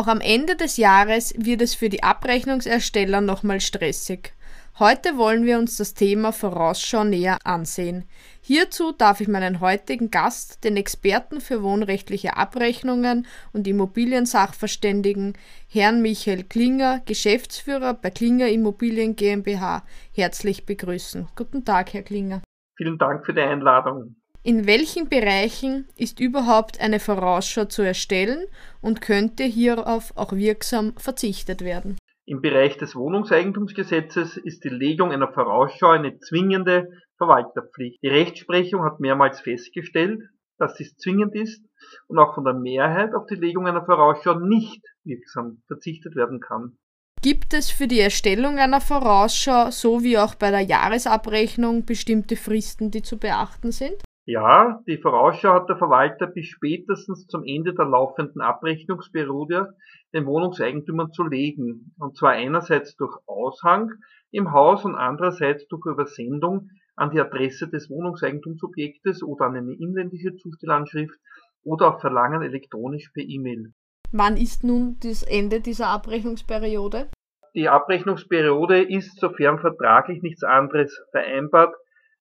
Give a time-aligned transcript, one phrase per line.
[0.00, 4.32] Auch am Ende des Jahres wird es für die Abrechnungsersteller nochmal stressig.
[4.78, 8.04] Heute wollen wir uns das Thema Vorausschau näher ansehen.
[8.40, 15.34] Hierzu darf ich meinen heutigen Gast, den Experten für wohnrechtliche Abrechnungen und Immobiliensachverständigen,
[15.68, 21.28] Herrn Michael Klinger, Geschäftsführer bei Klinger Immobilien GmbH, herzlich begrüßen.
[21.36, 22.40] Guten Tag, Herr Klinger.
[22.78, 24.16] Vielen Dank für die Einladung.
[24.42, 28.46] In welchen Bereichen ist überhaupt eine Vorausschau zu erstellen
[28.80, 31.98] und könnte hierauf auch wirksam verzichtet werden?
[32.24, 38.02] Im Bereich des Wohnungseigentumsgesetzes ist die Legung einer Vorausschau eine zwingende Verwalterpflicht.
[38.02, 40.22] Die Rechtsprechung hat mehrmals festgestellt,
[40.56, 41.62] dass dies zwingend ist
[42.08, 46.78] und auch von der Mehrheit auf die Legung einer Vorausschau nicht wirksam verzichtet werden kann.
[47.20, 52.90] Gibt es für die Erstellung einer Vorausschau so wie auch bei der Jahresabrechnung bestimmte Fristen,
[52.90, 54.02] die zu beachten sind?
[54.30, 59.74] Ja, die Vorausschau hat der Verwalter bis spätestens zum Ende der laufenden Abrechnungsperiode
[60.14, 63.90] den Wohnungseigentümern zu legen, und zwar einerseits durch Aushang
[64.30, 70.36] im Haus und andererseits durch Übersendung an die Adresse des Wohnungseigentumsobjektes oder an eine inländische
[70.36, 71.18] Zustellanschrift
[71.64, 73.72] oder auf Verlangen elektronisch per E-Mail.
[74.12, 77.10] Wann ist nun das Ende dieser Abrechnungsperiode?
[77.56, 81.74] Die Abrechnungsperiode ist, sofern vertraglich nichts anderes vereinbart,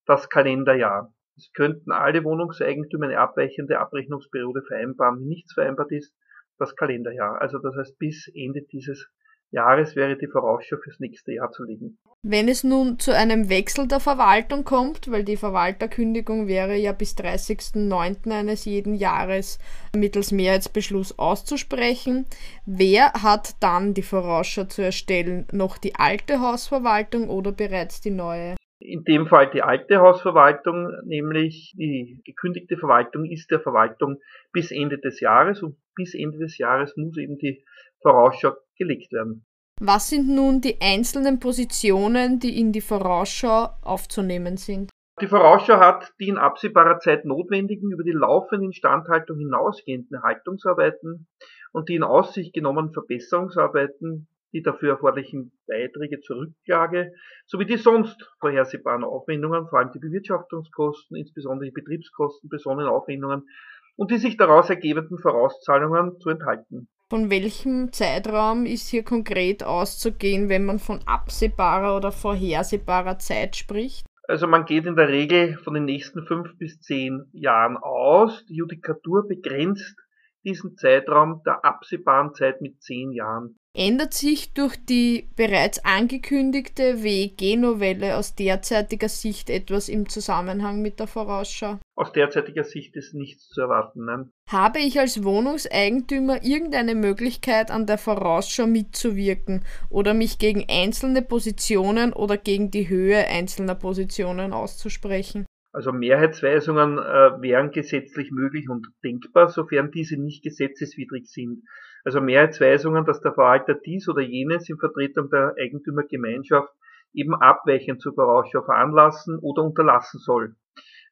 [0.08, 1.14] das Kalenderjahr.
[1.40, 5.22] Es könnten alle Wohnungseigentümer eine abweichende Abrechnungsperiode vereinbaren.
[5.22, 6.14] Wenn nichts vereinbart ist,
[6.58, 7.42] das Kalenderjahr.
[7.42, 9.08] Also das heißt, bis Ende dieses
[9.50, 11.98] Jahres wäre die Vorausschau fürs nächste Jahr zu legen.
[12.24, 17.16] Wenn es nun zu einem Wechsel der Verwaltung kommt, weil die Verwalterkündigung wäre ja bis
[17.16, 18.32] 30.09.
[18.32, 19.60] eines jeden Jahres
[19.96, 22.26] mittels Mehrheitsbeschluss auszusprechen,
[22.66, 25.48] wer hat dann die Vorausschau zu erstellen?
[25.54, 28.56] Noch die alte Hausverwaltung oder bereits die neue?
[28.82, 34.20] In dem Fall die alte Hausverwaltung, nämlich die gekündigte Verwaltung ist der Verwaltung
[34.54, 37.66] bis Ende des Jahres und bis Ende des Jahres muss eben die
[38.02, 39.46] Vorausschau gelegt werden.
[39.82, 44.90] Was sind nun die einzelnen Positionen, die in die Vorausschau aufzunehmen sind?
[45.22, 51.28] Die Vorausschau hat die in absehbarer Zeit notwendigen, über die laufende Instandhaltung hinausgehenden Haltungsarbeiten
[51.74, 57.14] und die in Aussicht genommenen Verbesserungsarbeiten die dafür erforderlichen Beiträge zur Rücklage
[57.46, 63.48] sowie die sonst vorhersehbaren Aufwendungen, vor allem die Bewirtschaftungskosten, insbesondere die Betriebskosten, besonderen Aufwendungen
[63.96, 66.88] und die sich daraus ergebenden Vorauszahlungen zu enthalten.
[67.10, 74.06] Von welchem Zeitraum ist hier konkret auszugehen, wenn man von absehbarer oder vorhersehbarer Zeit spricht?
[74.28, 78.46] Also man geht in der Regel von den nächsten fünf bis zehn Jahren aus.
[78.46, 79.96] Die Judikatur begrenzt
[80.44, 83.58] diesen Zeitraum der absehbaren Zeit mit zehn Jahren.
[83.76, 91.06] Ändert sich durch die bereits angekündigte WEG-Novelle aus derzeitiger Sicht etwas im Zusammenhang mit der
[91.06, 91.78] Vorausschau?
[91.96, 94.32] Aus derzeitiger Sicht ist nichts zu erwarten, nein.
[94.50, 102.12] Habe ich als Wohnungseigentümer irgendeine Möglichkeit, an der Vorausschau mitzuwirken oder mich gegen einzelne Positionen
[102.12, 105.46] oder gegen die Höhe einzelner Positionen auszusprechen?
[105.72, 111.64] Also Mehrheitsweisungen äh, wären gesetzlich möglich und denkbar, sofern diese nicht gesetzeswidrig sind.
[112.04, 116.74] Also Mehrheitsweisungen, dass der Verwalter dies oder jenes in Vertretung der Eigentümergemeinschaft
[117.14, 120.56] eben abweichend zur Vorausschau veranlassen oder unterlassen soll.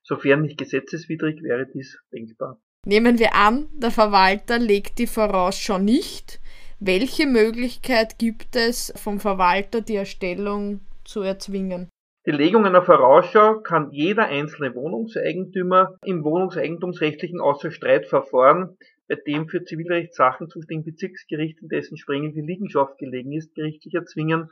[0.01, 2.59] Sofern nicht gesetzeswidrig wäre dies denkbar.
[2.85, 6.39] Nehmen wir an, der Verwalter legt die Vorausschau nicht.
[6.79, 11.89] Welche Möglichkeit gibt es vom Verwalter, die Erstellung zu erzwingen?
[12.27, 18.77] Die Legung einer Vorausschau kann jeder einzelne Wohnungseigentümer im wohnungseigentumsrechtlichen Außerstreitverfahren,
[19.07, 24.49] bei dem für Zivilrechtssachen zuständigen Bezirksgericht, in dessen Sprengen die Liegenschaft gelegen ist, gerichtlich erzwingen.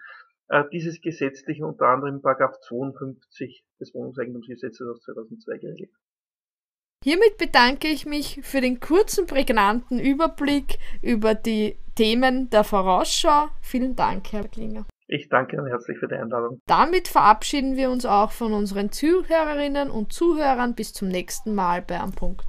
[0.47, 5.91] Äh, dieses gesetzlich unter anderem Paragraph 52 des Wohnungseigentumsgesetzes aus 2002 geregelt.
[7.03, 13.49] Hiermit bedanke ich mich für den kurzen, prägnanten Überblick über die Themen der Vorausschau.
[13.61, 14.85] Vielen Dank, Herr Klinger.
[15.07, 16.61] Ich danke Ihnen herzlich für die Einladung.
[16.65, 20.73] Damit verabschieden wir uns auch von unseren Zuhörerinnen und Zuhörern.
[20.73, 22.45] Bis zum nächsten Mal bei Am Punkt.